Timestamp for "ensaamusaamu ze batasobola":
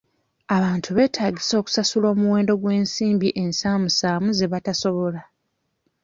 3.43-5.21